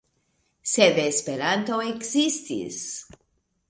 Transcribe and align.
Sed 0.71 0.97
Esperanto 1.03 1.79
ekzistis! 1.93 2.85